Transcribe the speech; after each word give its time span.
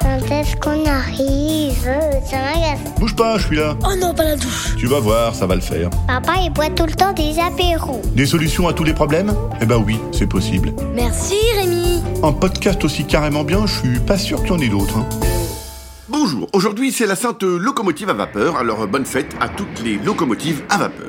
Quand 0.00 0.30
est-ce 0.30 0.56
qu'on 0.56 0.84
arrive 0.86 1.82
Ça 2.28 2.36
m'agace. 2.38 2.80
Bouge 2.98 3.16
pas, 3.16 3.38
je 3.38 3.46
suis 3.46 3.56
là. 3.56 3.74
Oh 3.84 3.94
non, 3.98 4.14
pas 4.14 4.24
la 4.24 4.36
douche. 4.36 4.74
Tu 4.76 4.86
vas 4.86 5.00
voir, 5.00 5.34
ça 5.34 5.46
va 5.46 5.54
le 5.54 5.60
faire. 5.60 5.88
Papa, 6.06 6.34
il 6.42 6.50
boit 6.52 6.68
tout 6.70 6.84
le 6.86 6.92
temps 6.92 7.12
des 7.12 7.38
apéros. 7.38 8.02
Des 8.14 8.26
solutions 8.26 8.68
à 8.68 8.72
tous 8.74 8.84
les 8.84 8.92
problèmes? 8.94 9.34
Eh 9.60 9.66
ben 9.66 9.76
oui, 9.84 9.98
c'est 10.12 10.26
possible. 10.26 10.72
Merci 10.94 11.36
Rémi. 11.58 12.02
Un 12.22 12.32
podcast 12.32 12.84
aussi 12.84 13.04
carrément 13.06 13.44
bien, 13.44 13.66
je 13.66 13.78
suis 13.78 14.00
pas 14.00 14.18
sûr 14.18 14.40
qu'il 14.42 14.48
y 14.50 14.52
en 14.52 14.60
ait 14.60 14.68
d'autres. 14.68 14.98
hein. 14.98 15.08
Bonjour, 16.08 16.48
aujourd'hui 16.52 16.92
c'est 16.92 17.06
la 17.06 17.16
sainte 17.16 17.42
locomotive 17.42 18.08
à 18.10 18.14
vapeur, 18.14 18.56
alors 18.56 18.86
bonne 18.86 19.04
fête 19.06 19.34
à 19.40 19.48
toutes 19.48 19.80
les 19.82 19.96
locomotives 19.98 20.62
à 20.70 20.78
vapeur. 20.78 21.08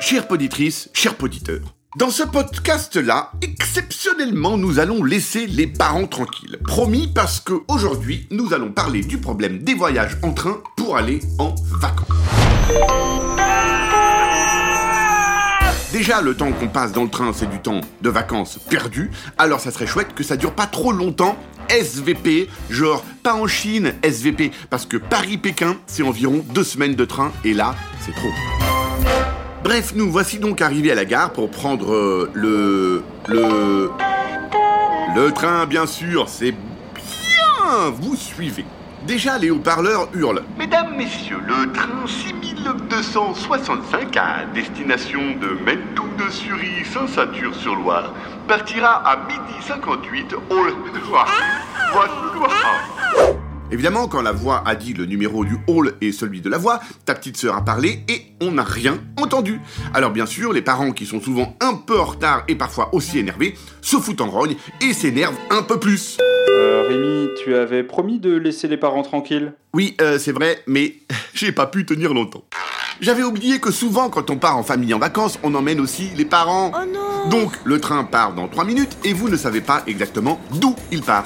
Chères 0.00 0.26
poditrices, 0.26 0.88
chers 0.92 1.14
poditeurs, 1.14 1.60
dans 1.96 2.10
ce 2.10 2.24
podcast-là, 2.24 3.30
exceptionnellement, 3.40 4.56
nous 4.56 4.80
allons 4.80 5.04
laisser 5.04 5.46
les 5.46 5.66
parents 5.66 6.06
tranquilles. 6.06 6.58
Promis 6.64 7.06
parce 7.06 7.40
que 7.40 7.52
aujourd'hui, 7.68 8.26
nous 8.30 8.52
allons 8.52 8.72
parler 8.72 9.02
du 9.02 9.18
problème 9.18 9.58
des 9.58 9.74
voyages 9.74 10.18
en 10.22 10.32
train 10.32 10.60
pour 10.76 10.96
aller 10.96 11.20
en 11.38 11.54
vacances. 11.70 12.08
Déjà, 15.92 16.20
le 16.20 16.34
temps 16.34 16.50
qu'on 16.50 16.66
passe 16.66 16.92
dans 16.92 17.04
le 17.04 17.10
train, 17.10 17.32
c'est 17.32 17.48
du 17.48 17.60
temps 17.60 17.80
de 18.02 18.10
vacances 18.10 18.58
perdu. 18.68 19.12
Alors, 19.38 19.60
ça 19.60 19.70
serait 19.70 19.86
chouette 19.86 20.14
que 20.14 20.24
ça 20.24 20.36
dure 20.36 20.52
pas 20.52 20.66
trop 20.66 20.90
longtemps. 20.90 21.36
SVP, 21.70 22.48
genre 22.68 23.04
pas 23.22 23.34
en 23.34 23.46
Chine, 23.46 23.94
SVP, 24.02 24.50
parce 24.68 24.84
que 24.84 24.96
Paris-Pékin, 24.96 25.76
c'est 25.86 26.02
environ 26.02 26.44
deux 26.52 26.64
semaines 26.64 26.96
de 26.96 27.04
train, 27.04 27.32
et 27.44 27.54
là, 27.54 27.74
c'est 28.00 28.14
trop. 28.14 28.30
Bref, 29.64 29.92
nous 29.94 30.12
voici 30.12 30.38
donc 30.38 30.60
arrivés 30.60 30.92
à 30.92 30.94
la 30.94 31.06
gare 31.06 31.32
pour 31.32 31.50
prendre 31.50 31.90
euh, 31.90 32.30
le... 32.34 33.02
le... 33.28 33.90
Le 35.16 35.32
train, 35.32 35.64
bien 35.64 35.86
sûr, 35.86 36.28
c'est 36.28 36.52
bien, 36.52 37.88
vous 37.98 38.14
suivez. 38.14 38.66
Déjà, 39.06 39.38
les 39.38 39.50
haut-parleurs 39.50 40.10
hurlent. 40.12 40.42
Mesdames, 40.58 40.94
messieurs, 40.94 41.40
le 41.46 41.72
train 41.72 42.06
6265 42.06 44.14
à 44.18 44.44
destination 44.52 45.20
de 45.40 45.56
Mentou 45.64 46.08
de 46.22 46.30
Sury, 46.30 46.84
Saint-Satur-sur-Loire 46.92 48.12
partira 48.46 48.96
à 49.08 49.16
midi 49.16 49.54
58 49.66 50.34
au... 50.34 50.38
Évidemment, 53.72 54.08
quand 54.08 54.22
la 54.22 54.32
voix 54.32 54.62
a 54.66 54.74
dit 54.74 54.92
le 54.92 55.06
numéro 55.06 55.44
du 55.44 55.56
hall 55.66 55.94
et 56.00 56.12
celui 56.12 56.40
de 56.40 56.48
la 56.48 56.58
voix, 56.58 56.80
ta 57.06 57.14
petite 57.14 57.36
sœur 57.36 57.56
a 57.56 57.64
parlé 57.64 58.04
et 58.08 58.26
on 58.40 58.52
n'a 58.52 58.62
rien 58.62 58.98
entendu. 59.16 59.60
Alors 59.94 60.10
bien 60.10 60.26
sûr, 60.26 60.52
les 60.52 60.62
parents 60.62 60.92
qui 60.92 61.06
sont 61.06 61.20
souvent 61.20 61.56
un 61.60 61.74
peu 61.74 61.98
en 61.98 62.04
retard 62.04 62.44
et 62.46 62.54
parfois 62.54 62.94
aussi 62.94 63.18
énervés 63.18 63.54
se 63.80 63.96
foutent 63.96 64.20
en 64.20 64.30
rogne 64.30 64.56
et 64.80 64.92
s'énervent 64.92 65.38
un 65.50 65.62
peu 65.62 65.80
plus. 65.80 66.18
Euh, 66.50 66.86
Rémi, 66.88 67.30
tu 67.42 67.54
avais 67.54 67.82
promis 67.82 68.18
de 68.18 68.36
laisser 68.36 68.68
les 68.68 68.76
parents 68.76 69.02
tranquilles? 69.02 69.54
Oui, 69.72 69.96
euh, 70.00 70.18
c'est 70.18 70.32
vrai, 70.32 70.62
mais 70.66 70.96
j'ai 71.34 71.52
pas 71.52 71.66
pu 71.66 71.86
tenir 71.86 72.14
longtemps. 72.14 72.44
J'avais 73.00 73.22
oublié 73.22 73.58
que 73.58 73.72
souvent, 73.72 74.08
quand 74.08 74.30
on 74.30 74.36
part 74.36 74.56
en 74.56 74.62
famille 74.62 74.94
en 74.94 74.98
vacances, 74.98 75.38
on 75.42 75.54
emmène 75.54 75.80
aussi 75.80 76.10
les 76.16 76.24
parents. 76.24 76.70
Oh 76.74 76.86
non. 76.86 77.13
Donc, 77.30 77.52
le 77.64 77.80
train 77.80 78.04
part 78.04 78.34
dans 78.34 78.48
3 78.48 78.64
minutes 78.64 78.96
et 79.04 79.12
vous 79.12 79.28
ne 79.28 79.36
savez 79.36 79.60
pas 79.60 79.82
exactement 79.86 80.40
d'où 80.52 80.76
il 80.92 81.02
part. 81.02 81.24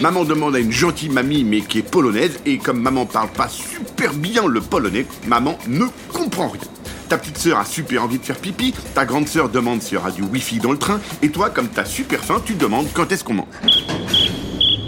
Maman 0.00 0.24
demande 0.24 0.56
à 0.56 0.58
une 0.58 0.72
gentille 0.72 1.08
mamie, 1.08 1.44
mais 1.44 1.60
qui 1.60 1.78
est 1.78 1.90
polonaise, 1.90 2.38
et 2.44 2.58
comme 2.58 2.80
maman 2.80 3.06
parle 3.06 3.30
pas 3.30 3.48
super 3.48 4.12
bien 4.12 4.46
le 4.46 4.60
polonais, 4.60 5.06
maman 5.26 5.58
ne 5.68 5.86
comprend 6.12 6.48
rien. 6.48 6.62
Ta 7.08 7.18
petite 7.18 7.38
sœur 7.38 7.58
a 7.58 7.64
super 7.64 8.04
envie 8.04 8.18
de 8.18 8.24
faire 8.24 8.36
pipi, 8.36 8.74
ta 8.94 9.04
grande 9.04 9.28
sœur 9.28 9.48
demande 9.48 9.82
s'il 9.82 9.94
y 9.94 9.96
aura 9.96 10.10
du 10.10 10.22
wifi 10.22 10.58
dans 10.58 10.72
le 10.72 10.78
train, 10.78 11.00
et 11.22 11.30
toi, 11.30 11.50
comme 11.50 11.68
t'as 11.68 11.84
super 11.84 12.24
faim, 12.24 12.40
tu 12.44 12.54
demandes 12.54 12.86
quand 12.94 13.10
est-ce 13.12 13.24
qu'on 13.24 13.34
mange. 13.34 13.46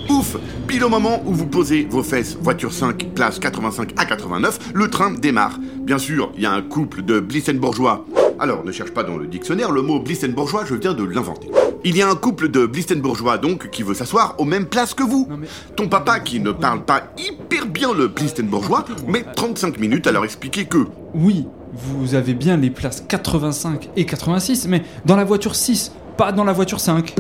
Ouf 0.08 0.36
Pile 0.66 0.84
au 0.84 0.88
moment 0.88 1.22
où 1.26 1.34
vous 1.34 1.46
posez 1.46 1.86
vos 1.90 2.02
fesses, 2.02 2.36
voiture 2.40 2.72
5, 2.72 3.14
place 3.14 3.38
85 3.38 3.92
à 3.96 4.04
89, 4.04 4.58
le 4.74 4.88
train 4.88 5.10
démarre. 5.10 5.58
Bien 5.78 5.98
sûr, 5.98 6.33
il 6.36 6.42
y 6.42 6.46
a 6.46 6.52
un 6.52 6.62
couple 6.62 7.02
de 7.02 7.20
Blissenbourgeois. 7.20 8.04
Alors, 8.39 8.64
ne 8.64 8.72
cherche 8.72 8.90
pas 8.90 9.05
dans 9.05 9.17
le 9.17 9.27
dictionnaire, 9.27 9.70
le 9.70 9.83
mot 9.83 10.00
Blissenbourgeois, 10.00 10.64
je 10.64 10.74
viens 10.74 10.92
de 10.92 11.05
l'inventer. 11.05 11.48
Il 11.84 11.96
y 11.96 12.02
a 12.02 12.08
un 12.08 12.14
couple 12.14 12.48
de 12.48 12.67
Blissenbourgeois, 12.67 13.39
donc, 13.39 13.70
qui 13.70 13.83
veut 13.83 13.95
s'asseoir 13.95 14.34
aux 14.39 14.45
mêmes 14.45 14.67
places 14.67 14.95
que 14.95 15.02
vous. 15.02 15.28
Ton 15.77 15.89
papa, 15.89 16.18
qui 16.20 16.40
ne 16.40 16.50
parle 16.50 16.84
pas 16.84 17.05
hyper 17.17 17.67
bien 17.67 17.95
le 17.95 18.08
Blissenbourgeois, 18.08 18.84
met 19.06 19.24
35 19.36 19.78
minutes 19.78 20.06
à 20.06 20.12
leur 20.12 20.24
expliquer 20.24 20.64
que 20.64 20.86
Oui, 21.14 21.46
vous 21.72 22.14
avez 22.14 22.34
bien 22.34 22.56
les 22.56 22.70
places 22.70 23.05
85 23.06 23.90
et 23.96 24.05
86, 24.05 24.66
mais 24.68 24.83
dans 25.05 25.16
la 25.16 25.24
voiture 25.24 25.55
6, 25.55 25.92
pas 26.16 26.33
dans 26.33 26.45
la 26.45 26.52
voiture 26.52 26.80
5. 26.80 27.14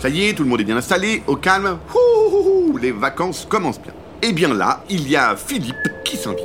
Ça 0.00 0.08
y 0.08 0.26
est, 0.28 0.34
tout 0.34 0.44
le 0.44 0.48
monde 0.48 0.60
est 0.60 0.64
bien 0.64 0.76
installé, 0.76 1.22
au 1.26 1.36
calme. 1.36 1.78
Ouh, 1.94 2.36
ouh, 2.36 2.72
ouh, 2.72 2.76
les 2.76 2.92
vacances 2.92 3.46
commencent 3.48 3.80
bien. 3.80 3.92
Et 4.22 4.32
bien 4.32 4.54
là, 4.54 4.84
il 4.88 5.08
y 5.08 5.16
a 5.16 5.34
Philippe 5.36 5.76
qui 6.04 6.16
s'invite. 6.16 6.44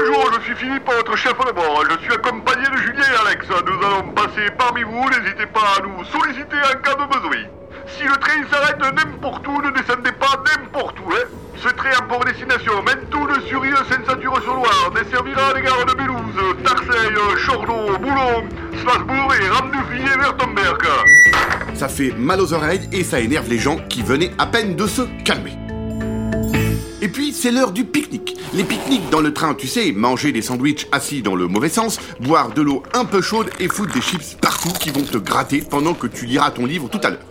Bonjour, 0.00 0.32
je 0.32 0.44
suis 0.44 0.54
Philippe, 0.54 0.86
votre 0.86 1.16
chef 1.16 1.36
de 1.36 1.52
bord. 1.52 1.84
Je 1.90 1.98
suis 2.04 2.12
accompagné 2.12 2.64
de 2.64 2.76
Julien 2.78 3.02
et 3.02 3.28
Alex. 3.28 3.46
Nous 3.48 3.86
allons 3.86 4.12
passer 4.12 4.48
parmi 4.56 4.82
vous. 4.82 5.04
N'hésitez 5.10 5.44
pas 5.46 5.76
à 5.76 5.82
nous 5.82 6.02
solliciter 6.04 6.56
en 6.56 6.80
cas 6.80 6.94
de 6.94 7.06
besoin. 7.06 7.44
Si 7.86 8.04
le 8.04 8.16
train 8.16 8.40
s'arrête 8.50 8.78
n'importe 8.80 9.46
où, 9.46 9.60
ne 9.60 9.70
descendez 9.72 10.12
pas 10.12 10.42
n'importe 10.46 10.98
où. 11.00 11.12
Hein. 11.12 11.28
Ce 11.56 11.68
train 11.68 11.90
a 11.98 12.02
pour 12.02 12.24
destination 12.24 12.82
Mentou 12.82 13.26
de 13.26 13.40
Sury, 13.46 13.70
Saint-Satur-sur-Loire. 13.90 14.90
Desservira 14.94 15.52
les 15.54 15.62
gares 15.62 15.84
de 15.84 15.94
Bélouse, 15.94 16.64
Tarseille, 16.64 17.18
Chorlot, 17.44 17.98
Boulon, 17.98 18.48
Strasbourg 18.80 19.34
et 19.34 19.48
Ramdufy 19.50 20.00
et 20.00 20.18
Wertemberg. 20.18 20.82
Ça 21.74 21.88
fait 21.88 22.14
mal 22.16 22.40
aux 22.40 22.54
oreilles 22.54 22.88
et 22.92 23.04
ça 23.04 23.20
énerve 23.20 23.50
les 23.50 23.58
gens 23.58 23.76
qui 23.90 24.02
venaient 24.02 24.32
à 24.38 24.46
peine 24.46 24.76
de 24.76 24.86
se 24.86 25.02
calmer. 25.24 25.58
Et 27.02 27.08
puis, 27.08 27.32
c'est 27.32 27.50
l'heure 27.50 27.72
du 27.72 27.84
pique-nique. 27.84 28.36
Les 28.52 28.64
pique-niques 28.64 29.08
dans 29.10 29.20
le 29.20 29.32
train, 29.32 29.54
tu 29.54 29.66
sais, 29.66 29.92
manger 29.92 30.32
des 30.32 30.42
sandwichs 30.42 30.86
assis 30.92 31.22
dans 31.22 31.34
le 31.34 31.46
mauvais 31.46 31.70
sens, 31.70 31.98
boire 32.20 32.52
de 32.52 32.60
l'eau 32.60 32.82
un 32.92 33.06
peu 33.06 33.22
chaude 33.22 33.48
et 33.58 33.68
foutre 33.68 33.94
des 33.94 34.02
chips 34.02 34.36
partout 34.40 34.72
qui 34.72 34.90
vont 34.90 35.02
te 35.02 35.16
gratter 35.16 35.62
pendant 35.62 35.94
que 35.94 36.06
tu 36.06 36.26
liras 36.26 36.50
ton 36.50 36.66
livre 36.66 36.90
tout 36.90 37.00
à 37.02 37.10
l'heure. 37.10 37.24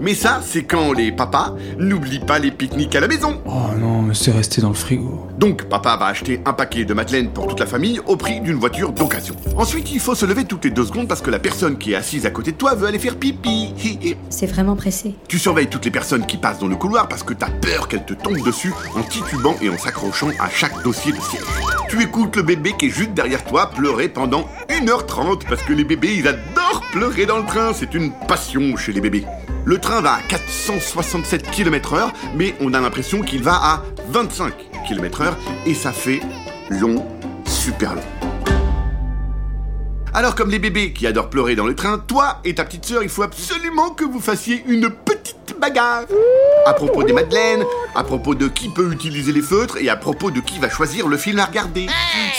Mais 0.00 0.14
ça, 0.14 0.40
c'est 0.46 0.62
quand 0.62 0.92
les 0.92 1.10
papas 1.12 1.54
n'oublient 1.76 2.24
pas 2.24 2.38
les 2.38 2.52
pique-niques 2.52 2.94
à 2.94 3.00
la 3.00 3.08
maison. 3.08 3.40
Oh 3.44 3.76
non, 3.78 3.89
mais 4.10 4.16
c'est 4.16 4.32
resté 4.32 4.60
dans 4.60 4.70
le 4.70 4.74
frigo. 4.74 5.28
Donc, 5.38 5.68
papa 5.68 5.96
va 5.96 6.06
acheter 6.06 6.40
un 6.44 6.52
paquet 6.52 6.84
de 6.84 6.92
madeleine 6.94 7.30
pour 7.30 7.46
toute 7.46 7.60
la 7.60 7.66
famille 7.66 8.00
au 8.06 8.16
prix 8.16 8.40
d'une 8.40 8.56
voiture 8.56 8.90
d'occasion. 8.90 9.36
Ensuite, 9.56 9.92
il 9.92 10.00
faut 10.00 10.16
se 10.16 10.26
lever 10.26 10.46
toutes 10.46 10.64
les 10.64 10.72
deux 10.72 10.84
secondes 10.84 11.06
parce 11.06 11.20
que 11.20 11.30
la 11.30 11.38
personne 11.38 11.78
qui 11.78 11.92
est 11.92 11.94
assise 11.94 12.26
à 12.26 12.30
côté 12.30 12.50
de 12.50 12.56
toi 12.56 12.74
veut 12.74 12.88
aller 12.88 12.98
faire 12.98 13.14
pipi. 13.14 13.72
Hi, 13.78 13.98
hi. 14.02 14.16
C'est 14.28 14.48
vraiment 14.48 14.74
pressé. 14.74 15.14
Tu 15.28 15.38
surveilles 15.38 15.68
toutes 15.68 15.84
les 15.84 15.92
personnes 15.92 16.26
qui 16.26 16.38
passent 16.38 16.58
dans 16.58 16.66
le 16.66 16.74
couloir 16.74 17.06
parce 17.06 17.22
que 17.22 17.34
t'as 17.34 17.50
peur 17.50 17.86
qu'elles 17.86 18.04
te 18.04 18.14
tombent 18.14 18.44
dessus 18.44 18.72
en 18.96 19.02
titubant 19.04 19.54
et 19.62 19.68
en 19.70 19.78
s'accrochant 19.78 20.30
à 20.40 20.50
chaque 20.50 20.82
dossier 20.82 21.12
de 21.12 21.20
siège. 21.20 21.44
Tu 21.88 22.02
écoutes 22.02 22.34
le 22.34 22.42
bébé 22.42 22.72
qui 22.76 22.86
est 22.86 22.90
juste 22.90 23.14
derrière 23.14 23.44
toi 23.44 23.70
pleurer 23.70 24.08
pendant 24.08 24.48
1h30 24.70 25.46
parce 25.48 25.62
que 25.62 25.72
les 25.72 25.84
bébés, 25.84 26.16
ils 26.16 26.26
adorent 26.26 26.82
pleurer 26.90 27.26
dans 27.26 27.38
le 27.38 27.46
train. 27.46 27.72
C'est 27.74 27.94
une 27.94 28.10
passion 28.26 28.76
chez 28.76 28.92
les 28.92 29.00
bébés. 29.00 29.24
Le 29.64 29.78
train 29.78 30.00
va 30.00 30.14
à 30.14 30.20
467 30.22 31.50
km 31.50 31.92
heure, 31.92 32.12
mais 32.34 32.54
on 32.60 32.72
a 32.72 32.80
l'impression 32.80 33.20
qu'il 33.20 33.42
va 33.42 33.54
à 33.54 33.82
25 34.10 34.52
km 34.88 35.20
heure 35.22 35.36
et 35.66 35.74
ça 35.74 35.92
fait 35.92 36.20
long, 36.68 37.06
super 37.46 37.94
long. 37.94 38.02
Alors 40.12 40.34
comme 40.34 40.50
les 40.50 40.58
bébés 40.58 40.92
qui 40.92 41.06
adorent 41.06 41.30
pleurer 41.30 41.54
dans 41.54 41.66
le 41.66 41.76
train, 41.76 41.98
toi 41.98 42.40
et 42.44 42.54
ta 42.56 42.64
petite 42.64 42.84
sœur, 42.84 43.04
il 43.04 43.08
faut 43.08 43.22
absolument 43.22 43.90
que 43.90 44.04
vous 44.04 44.20
fassiez 44.20 44.64
une 44.66 44.90
petite 44.90 45.56
bagarre. 45.60 46.02
À 46.66 46.74
propos 46.74 47.04
des 47.04 47.12
madeleines, 47.12 47.64
à 47.94 48.02
propos 48.02 48.34
de 48.34 48.48
qui 48.48 48.68
peut 48.68 48.90
utiliser 48.92 49.32
les 49.32 49.42
feutres 49.42 49.76
et 49.76 49.88
à 49.88 49.96
propos 49.96 50.32
de 50.32 50.40
qui 50.40 50.58
va 50.58 50.68
choisir 50.68 51.06
le 51.06 51.16
film 51.16 51.38
à 51.38 51.44
regarder. 51.44 51.86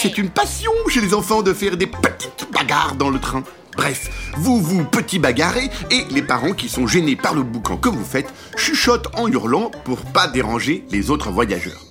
C'est 0.01 0.17
une 0.17 0.29
passion 0.29 0.71
chez 0.89 0.99
les 0.99 1.13
enfants 1.13 1.41
de 1.41 1.53
faire 1.53 1.77
des 1.77 1.87
petites 1.87 2.47
bagarres 2.51 2.95
dans 2.95 3.09
le 3.09 3.19
train. 3.19 3.43
Bref, 3.77 4.09
vous 4.37 4.61
vous 4.61 4.83
petit 4.83 5.19
bagarrez 5.19 5.69
et 5.89 6.05
les 6.09 6.21
parents 6.21 6.53
qui 6.53 6.69
sont 6.69 6.87
gênés 6.87 7.15
par 7.15 7.33
le 7.33 7.43
boucan 7.43 7.77
que 7.77 7.89
vous 7.89 8.03
faites 8.05 8.31
chuchotent 8.57 9.07
en 9.15 9.27
hurlant 9.27 9.71
pour 9.85 9.99
pas 10.01 10.27
déranger 10.27 10.85
les 10.91 11.09
autres 11.09 11.31
voyageurs. 11.31 11.81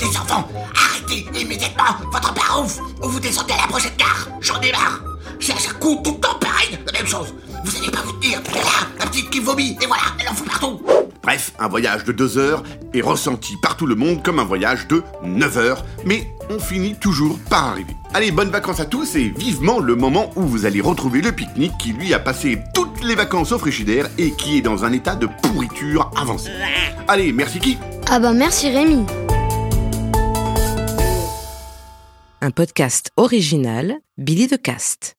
Les 0.00 0.16
enfants, 0.16 0.48
arrêtez 0.74 1.26
immédiatement 1.38 1.84
votre 2.12 2.32
parouf 2.34 2.78
ou 3.02 3.08
vous 3.08 3.20
descendez 3.20 3.52
à 3.52 3.62
la 3.62 3.68
prochaine 3.68 3.96
gare. 3.96 4.28
J'en 4.40 4.60
ai 4.60 4.72
marre. 4.72 5.00
C'est 5.40 5.52
à 5.52 5.58
chaque 5.58 5.78
coup 5.78 6.00
tout 6.02 6.12
le 6.12 6.20
temps 6.20 6.38
pareil, 6.40 6.78
la 6.86 6.92
même 6.92 7.06
chose. 7.06 7.34
Vous 7.64 7.76
allez 7.76 7.90
pas 7.90 8.02
vous 8.04 8.12
tenir. 8.12 8.40
La 8.98 9.06
petite 9.06 9.30
qui 9.30 9.40
vomit, 9.40 9.76
et 9.80 9.86
voilà, 9.86 10.02
elle 10.20 10.28
en 10.28 10.34
fout 10.34 10.46
partout. 10.46 10.80
Bref, 11.28 11.52
un 11.58 11.68
voyage 11.68 12.04
de 12.04 12.12
deux 12.12 12.38
heures 12.38 12.62
est 12.94 13.02
ressenti 13.02 13.58
par 13.60 13.76
tout 13.76 13.84
le 13.84 13.94
monde 13.94 14.22
comme 14.22 14.38
un 14.38 14.44
voyage 14.44 14.88
de 14.88 15.02
9 15.22 15.58
heures, 15.58 15.84
mais 16.06 16.26
on 16.48 16.58
finit 16.58 16.94
toujours 16.94 17.38
par 17.50 17.64
arriver. 17.64 17.94
Allez, 18.14 18.30
bonnes 18.30 18.48
vacances 18.48 18.80
à 18.80 18.86
tous 18.86 19.14
et 19.14 19.28
vivement 19.36 19.78
le 19.78 19.94
moment 19.94 20.30
où 20.36 20.40
vous 20.44 20.64
allez 20.64 20.80
retrouver 20.80 21.20
le 21.20 21.32
pique-nique 21.32 21.76
qui 21.78 21.92
lui 21.92 22.14
a 22.14 22.18
passé 22.18 22.60
toutes 22.72 23.04
les 23.04 23.14
vacances 23.14 23.52
au 23.52 23.58
frigidaire 23.58 24.08
et 24.16 24.30
qui 24.30 24.56
est 24.56 24.62
dans 24.62 24.86
un 24.86 24.92
état 24.94 25.16
de 25.16 25.28
pourriture 25.42 26.10
avancée. 26.16 26.50
Allez, 27.08 27.30
merci 27.30 27.58
qui 27.58 27.76
Ah 28.08 28.18
bah 28.18 28.32
merci 28.32 28.70
Rémi. 28.70 29.04
Un 32.40 32.50
podcast 32.52 33.10
original, 33.18 33.96
Billy 34.16 34.46
de 34.46 34.56
Cast. 34.56 35.16